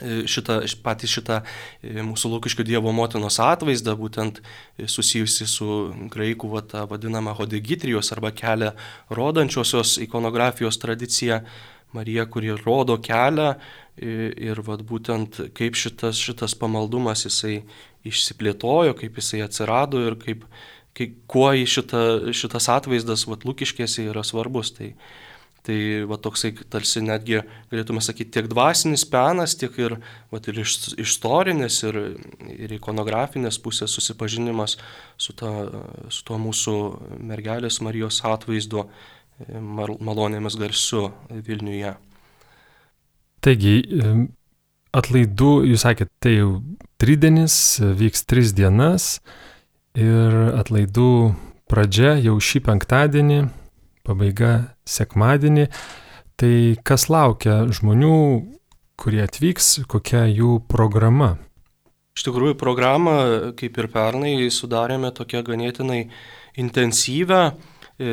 [0.00, 5.66] E, šitą, patį šitą e, mūsų Lūkiškio Dievo motinos atvaizdą, būtent e, susijusi su
[6.12, 8.72] graikų va, vadinama hodegitrijos arba kelią
[9.12, 11.42] rodančiosios ikonografijos tradicija,
[11.92, 13.54] Marija, kuri rodo kelią
[14.00, 17.62] ir va, būtent kaip šitas, šitas pamaldumas jisai
[18.08, 20.46] išsiplėtojo, kaip jisai atsirado ir kaip,
[20.96, 24.72] kaip kuo šita, šitas atvaizdas va, Lūkiškėse yra svarbus.
[24.78, 24.94] Tai,
[25.62, 25.76] Tai
[26.10, 27.36] va toksai tarsi netgi,
[27.70, 29.92] galėtume sakyti, tiek dvasinis penas, tiek ir,
[30.32, 31.98] va, ir iš, istorinės, ir,
[32.50, 34.74] ir ikonografinės pusės susipažinimas
[35.14, 35.52] su, ta,
[36.10, 36.74] su tuo mūsų
[37.30, 38.88] mergelės Marijos atvaizdu
[39.48, 41.94] malonėmis garsu Vilniuje.
[43.42, 43.76] Taigi,
[44.94, 46.50] atlaidų, jūs sakėte, tai jau
[47.02, 49.16] tridienis, vyks tris dienas
[49.98, 51.34] ir atlaidų
[51.70, 53.40] pradžia jau šį penktadienį
[54.06, 54.52] pabaiga
[54.88, 55.68] sekmadienį.
[56.38, 56.54] Tai
[56.86, 58.16] kas laukia žmonių,
[58.98, 61.36] kurie atvyks, kokia jų programa?
[62.12, 63.14] Iš tikrųjų, programą,
[63.56, 66.02] kaip ir pernai, sudarėme tokią ganėtinai
[66.60, 67.42] intensyvę,
[67.96, 68.10] e,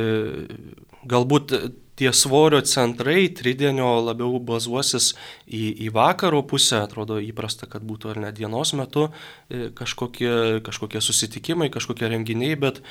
[1.08, 1.56] galbūt
[2.00, 5.12] tie svorio centrai tridienio labiau bazuosis
[5.46, 11.04] į, į vakaro pusę, atrodo įprasta, kad būtų ar ne dienos metu e, kažkokie, kažkokie
[11.04, 12.84] susitikimai, kažkokie renginiai, bet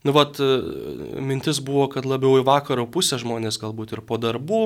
[0.00, 0.44] Nu, vat, e,
[1.20, 4.60] mintis buvo, kad labiau į vakaro pusę žmonės galbūt ir po darbų,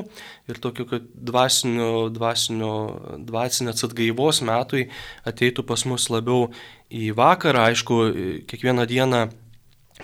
[0.47, 2.75] ir tokio, kad dvasinio, dvasinio,
[3.27, 4.85] dvasinės atgaivos metui
[5.27, 6.53] ateitų pas mus labiau
[6.87, 7.67] į vakarą.
[7.73, 7.99] Aišku,
[8.47, 9.25] kiekvieną dieną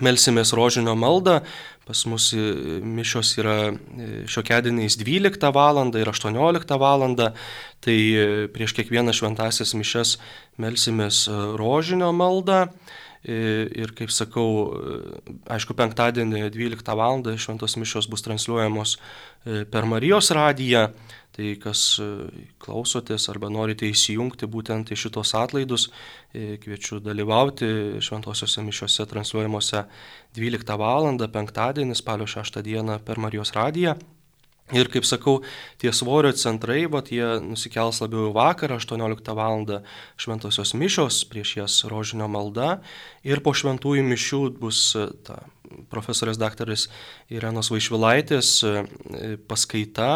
[0.03, 1.45] melsimės rožinio maldą,
[1.91, 2.39] pas mus e,
[2.87, 5.83] mišios yra e, šiokedieniais 12 val.
[5.99, 7.07] ir 18 val.
[7.81, 7.99] Tai
[8.55, 10.19] prieš kiekvieną šventasias mišes
[10.61, 11.25] melsimės
[11.59, 12.69] rožinio maldą.
[13.21, 14.73] Ir kaip sakau,
[15.53, 17.21] aišku, penktadienį 12 val.
[17.37, 20.87] šventos mišios bus transliuojamos e, per Marijos radiją.
[21.37, 22.07] Tai kas e,
[22.59, 25.91] klausotės arba norite įsijungti būtent į šitos atlaidus,
[26.33, 29.85] e, kviečiu dalyvauti šventosiuose mišiuose transliuojamuose
[30.41, 31.13] 12 val.
[31.29, 33.99] penktadienį, spalio 6 dieną per Marijos radiją.
[34.77, 35.41] Ir kaip sakau,
[35.83, 39.65] tie svorio centrai, vat, jie nusikels labiau į vakarą, 18 val.
[40.21, 42.81] šventosios mišios, prieš jas rožinio malda
[43.27, 45.43] ir po šventųjų mišių bus ta
[45.91, 46.89] profesorės daktarės
[47.31, 48.51] Irenos Vaišvilaitės
[49.51, 50.11] paskaita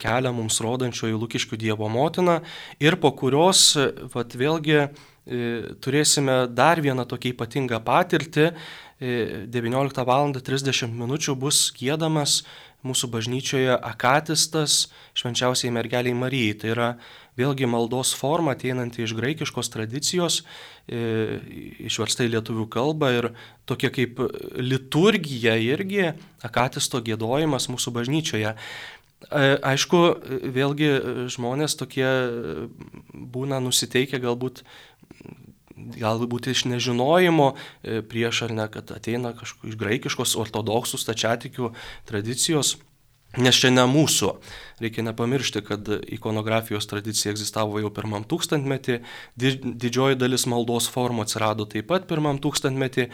[0.00, 2.40] kelia mums rodančioji Lukiškių Dievo motina
[2.80, 3.72] ir po kurios,
[4.14, 4.88] vat, vėlgi,
[5.84, 8.50] turėsime dar vieną tokią ypatingą patirtį.
[9.04, 10.30] 19 val.
[10.32, 11.16] 30 min.
[11.36, 12.44] bus gėdamas
[12.84, 16.56] mūsų bažnyčioje akatistas švenčiausiai mergeliai Marijai.
[16.60, 16.88] Tai yra
[17.38, 20.42] vėlgi maldos forma ateinanti iš graikiškos tradicijos,
[20.86, 21.40] e,
[21.88, 23.30] išversta į lietuvių kalbą ir
[23.66, 24.20] tokia kaip
[24.60, 26.12] liturgija irgi
[26.44, 28.54] akatisto gėdojimas mūsų bažnyčioje.
[28.54, 30.00] E, aišku,
[30.54, 30.90] vėlgi
[31.32, 32.06] žmonės tokie
[33.12, 34.62] būna nusiteikę galbūt
[35.76, 41.70] galbūt iš nežinojimo e, prieš ar ne, kad ateina kažkokios iš graikiškos ortodoksų stačiatikių
[42.08, 42.76] tradicijos.
[43.34, 44.28] Nes čia ne mūsų.
[44.78, 49.00] Reikia nepamiršti, kad ikonografijos tradicija egzistavo jau pirmam tūkstantmetį,
[49.34, 53.08] didžioji dalis maldos formų atsirado taip pat pirmam tūkstantmetį,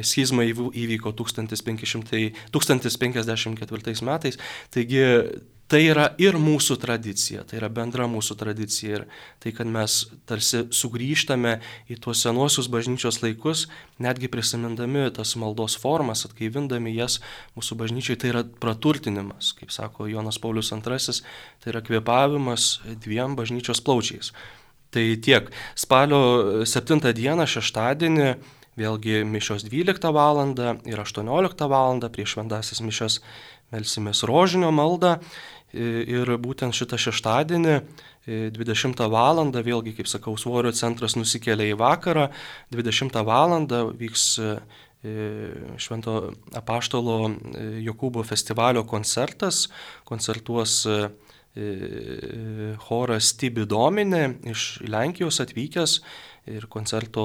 [0.00, 4.40] schizma įvyko 1500, 1054 metais.
[4.72, 5.04] Taigi
[5.66, 9.04] Tai yra ir mūsų tradicija, tai yra bendra mūsų tradicija ir
[9.42, 9.96] tai, kad mes
[10.30, 11.56] tarsi sugrįžtame
[11.90, 13.64] į tuos senuosius bažnyčios laikus,
[13.98, 17.18] netgi prisimindami tas maldos formas, atgaivindami jas
[17.58, 21.18] mūsų bažnyčiai, tai yra praturtinimas, kaip sako Jonas Paulius II,
[21.58, 22.68] tai yra kvėpavimas
[23.02, 24.30] dviem bažnyčios plaučiais.
[24.94, 25.50] Tai tiek.
[25.74, 28.30] Spalio 7 dieną, šeštadienį,
[28.78, 30.40] vėlgi mišios 12 val.
[30.86, 32.00] ir 18 val.
[32.12, 33.20] prieš šventasis mišios
[33.74, 35.16] melsimės rožinio maldą
[35.76, 37.76] Ir būtent šitą šeštadienį
[38.56, 39.44] 20 val.
[39.52, 42.30] vėlgi, kaip sakau, svorio centras nusikėlė į vakarą,
[42.72, 43.56] 20 val.
[44.00, 44.26] vyks
[45.78, 47.18] Švento apaštalo
[47.84, 49.68] Jokūbo festivalio koncertas,
[50.08, 50.80] koncertuos
[52.88, 56.00] choras Tibi Dominė iš Lenkijos atvykęs
[56.52, 57.24] ir koncerto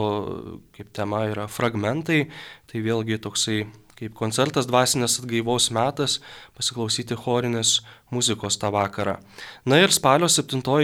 [0.76, 2.26] kaip tema yra fragmentai,
[2.70, 3.58] tai vėlgi toksai
[4.02, 6.18] kaip koncertas dvasinės atgaivos metas
[6.58, 7.78] pasiklausyti chorinės
[8.12, 9.20] muzikos tą vakarą.
[9.70, 10.26] Na ir spalio,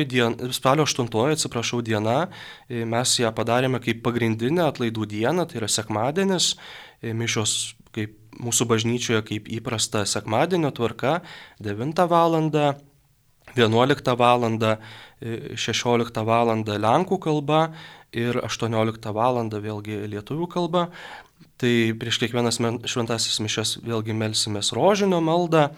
[0.05, 2.29] diena, spalio 8, atsiprašau, diena,
[2.69, 6.55] e, mes ją padarėme kaip pagrindinę atlaidų dieną, tai yra sekmadienis,
[7.01, 11.21] e, mišios kaip mūsų bažnyčioje kaip įprasta sekmadienio tvarka
[11.59, 12.37] 9 val.
[13.57, 14.45] 11 val.
[15.57, 16.53] 16 val.
[16.85, 17.73] lenkų kalba
[18.13, 19.41] ir 18 val.
[19.49, 20.89] vėlgi lietuvių kalba.
[21.57, 25.71] Tai prieš kiekvienas šventasis mišes vėlgi melsimės rožinio maldą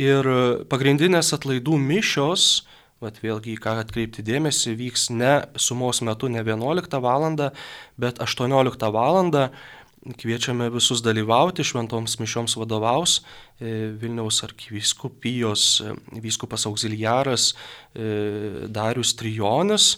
[0.00, 0.26] ir
[0.70, 2.64] pagrindinės atlaidų mišios,
[3.04, 7.30] vat vėlgi į ką atkreipti dėmesį, vyks ne sumos metu ne 11 val.
[7.96, 9.32] bet 18 val.
[10.04, 13.22] Kviečiame visus dalyvauti, šventoms mišioms vadovaus
[13.56, 17.54] e, Vilniaus arkiviskupijos e, vyskupas auxiliaras
[17.94, 19.94] e, Darius Trijonis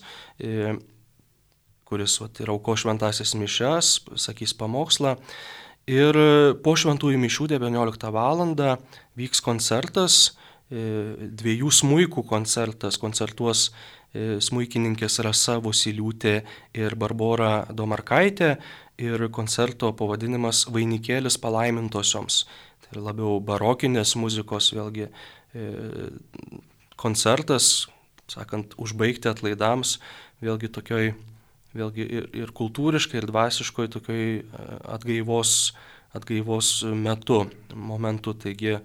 [1.86, 5.16] kuris vat, ir auko šventasias mišes, sakys pamokslą.
[5.86, 6.18] Ir
[6.66, 8.42] po šventųjų mišių 19 val.
[9.16, 10.36] vyks koncertas,
[10.70, 13.70] e, dviejų smūkų koncertas, koncertuos
[14.12, 16.42] e, smūkininkės Rasa Vosiliūtė
[16.74, 18.56] ir Barbora Domarkaitė
[18.98, 22.46] ir koncerto pavadinimas Vainikėlis palaimintosioms.
[22.82, 26.10] Tai labiau barokinės muzikos vėlgi e,
[26.96, 27.86] koncertas,
[28.26, 30.00] sakant, užbaigti atlaidams,
[30.42, 31.14] vėlgi tokioj
[31.78, 34.64] vėlgi ir, ir kultūriškai, ir dvasiškai tokiai e,
[34.96, 35.52] atgaivos,
[36.16, 38.34] atgaivos metu, momentu.
[38.34, 38.78] Taigi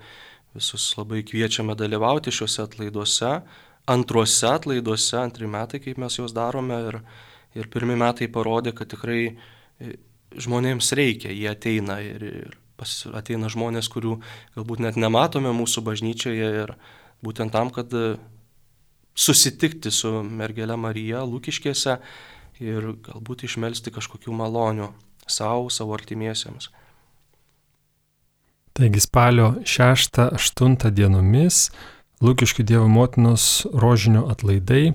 [0.55, 3.33] visus labai kviečiame dalyvauti šiuose atlaiduose,
[3.91, 6.79] antruose atlaiduose, antri metai, kaip mes juos darome.
[6.91, 7.01] Ir,
[7.57, 9.95] ir pirmi metai parodė, kad tikrai e,
[10.39, 14.17] žmonėms reikia, jie ateina ir, ir pas, ateina žmonės, kurių
[14.55, 16.75] galbūt net nematome mūsų bažnyčioje ir
[17.25, 18.15] būtent tam, kad e,
[19.15, 21.97] susitikti su mergelė Marija Lūkiškėse
[22.61, 24.91] ir galbūt išmelsti kažkokių malonių
[25.27, 26.69] savo, savo artimiesiems.
[28.77, 31.69] Taigi spalio 6-8 dienomis
[32.21, 34.93] Lūkiškių Dievo motinos rožinio atlaidai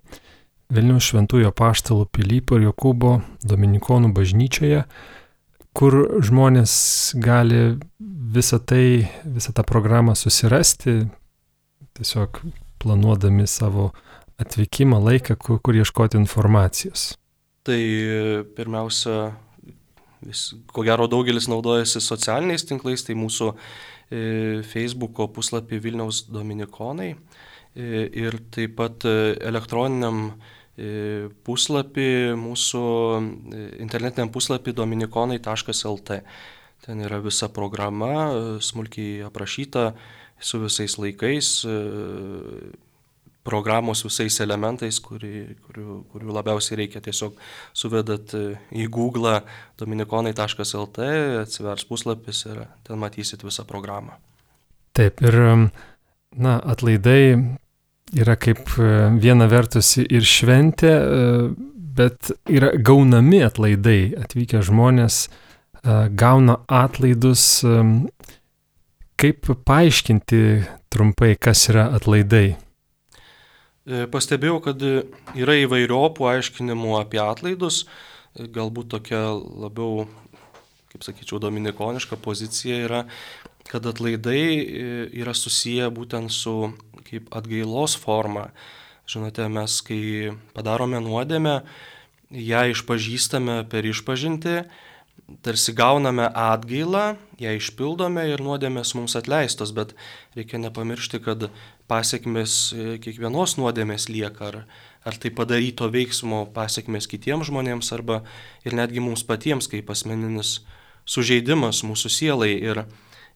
[0.70, 3.12] Vilniaus Šventųjų paštalų Pilypo ir Jokūbo
[3.46, 4.84] Dominikonų bažnyčioje,
[5.76, 6.72] kur žmonės
[7.22, 7.76] gali
[8.36, 11.08] visą tai, visą tą programą susirasti,
[11.98, 12.40] tiesiog
[12.82, 13.92] planuodami savo
[14.42, 17.14] atvykimą laiką, kur, kur ieškoti informacijos.
[17.66, 17.80] Tai
[18.54, 19.32] pirmiausia,
[20.22, 24.20] vis, ko gero daugelis naudojasi socialiniais tinklais, tai mūsų e,
[24.70, 34.30] Facebook'o puslapį Vilniaus Dominikonai e, ir taip pat e, elektroniniam e, puslapį, mūsų e, internetiniam
[34.30, 36.20] puslapį dominikonai.lt.
[36.86, 39.88] Ten yra visa programa, e, smulkiai aprašyta
[40.38, 41.56] su visais laikais,
[43.46, 45.34] programos visais elementais, kurį,
[45.66, 47.02] kurių, kurių labiausiai reikia.
[47.04, 47.38] Tiesiog
[47.76, 49.38] suvedat į Google
[49.80, 51.10] dominikonai.lt,
[51.44, 54.18] atsivers puslapis ir ten matysit visą programą.
[54.96, 55.38] Taip, ir
[56.36, 57.36] na, atlaidai
[58.16, 58.70] yra kaip
[59.20, 60.92] viena vertus ir šventė,
[61.96, 64.14] bet yra gaunami atlaidai.
[64.24, 65.26] Atvykę žmonės
[66.16, 67.64] gauna atlaidus.
[69.16, 70.40] Kaip paaiškinti
[70.92, 72.56] trumpai, kas yra atlaidai?
[73.86, 74.82] E, pastebėjau, kad
[75.38, 77.84] yra įvairiopų aiškinimų apie atlaidus,
[78.34, 80.08] e, galbūt tokia labiau,
[80.90, 83.04] kaip sakyčiau, dominikoniška pozicija yra,
[83.70, 84.88] kad atlaidai e,
[85.22, 86.72] yra susiję būtent su
[87.06, 88.48] kaip atgailos forma.
[89.06, 91.60] Žinote, mes kai padarome nuodėmę,
[92.34, 94.64] ją išpažįstame per išpažinti,
[95.42, 99.94] tarsi gauname atgailą, ją išpildome ir nuodėmės mums atleistos, bet
[100.38, 101.48] reikia nepamiršti, kad
[101.90, 104.58] pasiekmes e, kiekvienos nuodėmės lieka, ar,
[105.06, 108.22] ar tai padaryto veiksmo pasiekmes kitiems žmonėms, arba
[108.66, 110.60] ir netgi mums patiems kaip asmeninis
[111.06, 112.52] sužeidimas mūsų sielai.
[112.62, 112.84] Ir,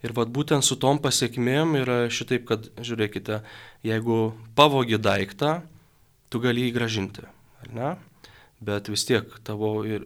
[0.07, 3.43] ir vad būtent su tom pasiekmėm yra šitaip, kad žiūrėkite,
[3.87, 5.61] jeigu pavogi daiktą,
[6.31, 7.27] tu gali jį gražinti.
[7.61, 7.91] Ar ne?
[8.61, 10.05] Bet vis tiek tavo ir,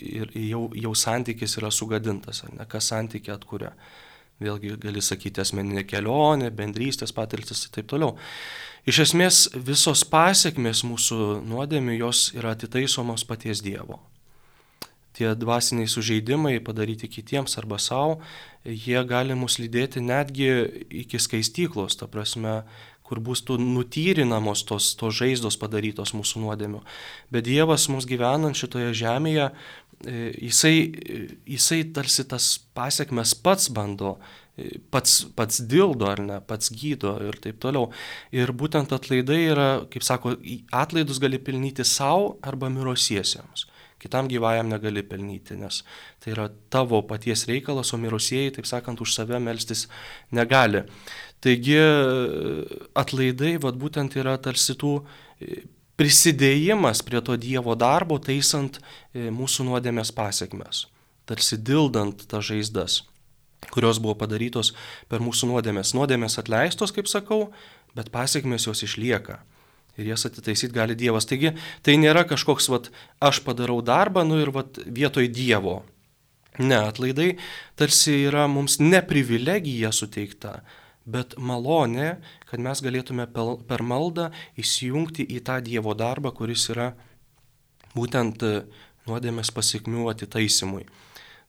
[0.00, 3.74] ir jau, jau santykis yra sugadintas, ne kas santykį atkuria.
[4.40, 8.16] Vėlgi gali sakyti asmeninė kelionė, bendrystės patirtis ir taip toliau.
[8.88, 13.98] Iš esmės visos pasiekmes mūsų nuodėmių jos yra atitaisomos paties Dievo.
[15.16, 18.18] Tie dvasiniai sužeidimai padaryti kitiems arba savo,
[18.68, 20.50] jie gali mus lydėti netgi
[21.04, 22.60] iki skaistyklos, ta prasme,
[23.06, 26.82] kur bus tų nutyrinamos tos, tos žaizdos padarytos mūsų nuodėmių.
[27.30, 29.52] Bet Dievas mums gyvenant šitoje žemėje
[30.04, 30.92] E, jisai,
[31.48, 34.16] jisai tarsi tas pasiekmes pats bando,
[34.58, 37.88] e, pats, pats dildo ar ne, pats gydo ir taip toliau.
[38.34, 40.34] Ir būtent atlaidai yra, kaip sako,
[40.82, 43.64] atlaidus gali pelnyti savo arba mirosiesiems.
[44.06, 45.82] Kitam gyvajam negali pelnyti, nes
[46.22, 49.88] tai yra tavo paties reikalas, o mirusieji, taip sakant, už save melstis
[50.30, 50.86] negali.
[51.42, 51.76] Taigi
[52.96, 55.00] atlaidai, vad būtent yra tarsi tų
[55.96, 60.86] prisidėjimas prie to Dievo darbo, taisant e, mūsų nuodėmės pasiekmes,
[61.28, 63.00] tarsi dildant tas žaizdas,
[63.72, 64.74] kurios buvo padarytos
[65.10, 65.94] per mūsų nuodėmės.
[65.96, 67.48] Nuodėmės atleistos, kaip sakau,
[67.96, 69.40] bet pasiekmes jos išlieka.
[69.96, 71.28] Ir jas atitaisyti gali Dievas.
[71.28, 72.90] Taigi tai nėra kažkoks, vat,
[73.24, 75.80] aš padarau darbą, nu ir vat, vietoj Dievo.
[76.58, 77.34] Ne, atlaidai
[77.76, 80.62] tarsi yra mums ne privilegija suteikta,
[81.04, 82.16] bet malonė,
[82.48, 83.26] kad mes galėtume
[83.68, 86.94] per maldą įsijungti į tą Dievo darbą, kuris yra
[87.96, 88.54] būtent e,
[89.08, 90.86] nuodėmės pasiekmių atitaisimui.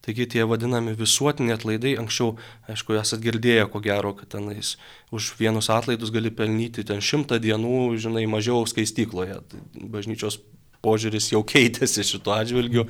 [0.08, 2.38] Taigi tie vadinami visuotiniai atlaidai, anksčiau,
[2.72, 4.78] aišku, esat girdėję, ko gero, kad tenais
[5.12, 9.42] už vienus atlaidus gali pelnyti ten šimtą dienų, žinai, mažiau skaistykloje.
[9.52, 10.40] Tai bažnyčios
[10.86, 12.88] požiūris jau keitėsi šituo atžvilgiu.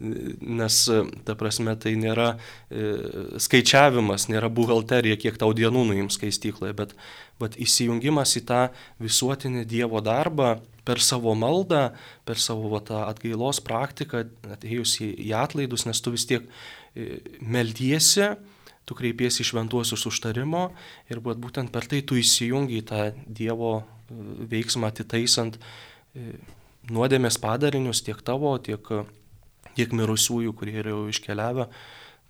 [0.00, 0.78] Nes,
[1.28, 2.88] ta prasme, tai nėra e,
[3.44, 6.96] skaičiavimas, nėra buhalterija, kiek tau dienų nuims skaistykloje, bet,
[7.38, 8.62] bet įsijungimas į tą
[9.04, 11.88] visuotinį Dievo darbą per savo maldą,
[12.28, 14.24] per savo va, atgailos praktiką,
[14.56, 16.44] atėjus į, atlaidus, nes tu vis tiek
[16.94, 18.34] e, meldiesi,
[18.84, 20.68] tu kreipiesi į šventuosius užtarimo
[21.08, 23.84] ir būtent per tai tu įsijungi į tą Dievo e,
[24.52, 25.58] veiksmą atitaisant
[26.94, 28.86] nuodėmės padarinius tiek tavo, tiek
[29.74, 31.68] tiek mirusiųjų, kurie yra jau iškeliavę.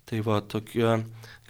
[0.05, 0.85] Tai va, tokie,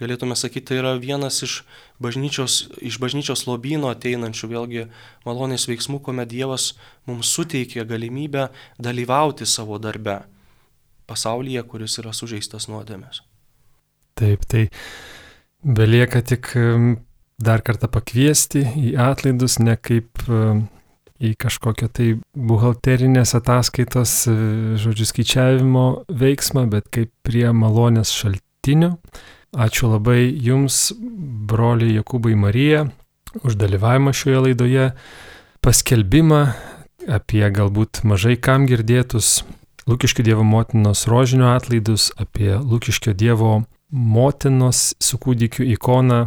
[0.00, 1.58] galėtume sakyti, tai yra vienas iš
[2.00, 4.86] bažnyčios, iš bažnyčios lobino ateinančių vėlgi
[5.26, 6.70] malonės veiksmų, kuomet Dievas
[7.08, 8.48] mums suteikė galimybę
[8.80, 10.22] dalyvauti savo darbe
[11.06, 13.20] pasaulyje, kuris yra sužeistas nuodėmės.
[14.16, 14.70] Taip, tai
[15.60, 16.54] belieka tik
[17.36, 20.24] dar kartą pakviesti į atlaidus, ne kaip
[21.20, 24.34] į kažkokią tai buhalterinės ataskaitos, e,
[24.80, 28.45] žodžiu, skaičiavimo veiksmą, bet kaip prie malonės šaltinio.
[29.56, 30.90] Ačiū labai Jums,
[31.48, 32.86] broliai Jokūbai Marija,
[33.46, 34.88] už dalyvavimą šioje laidoje,
[35.64, 36.40] paskelbimą
[37.06, 39.44] apie galbūt mažai kam girdėtus
[39.86, 43.60] Lūkiškio Dievo motinos rožinio atlaidus, apie Lūkiškio Dievo
[43.94, 46.24] motinos su kūdikiu ikoną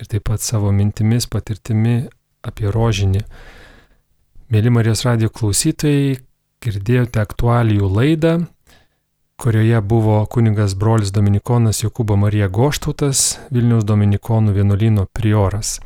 [0.00, 2.06] ir taip pat savo mintimis, patirtimi
[2.42, 3.20] apie rožinį.
[4.52, 6.16] Mėly Marijos radio klausytojai,
[6.64, 8.32] girdėjote aktualijų laidą,
[9.36, 15.78] kurioje buvo kuningas brolis Dominikonas Jokūbo Marija Goštautas, Vilniaus Dominikonų vienuolino prioras.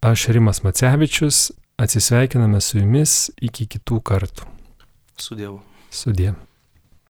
[0.00, 4.46] Aš Rimas Macevičius, atsisveikiname su jumis iki kitų kartų.
[5.18, 5.58] Sudėjau.
[5.90, 6.47] Sudėjau.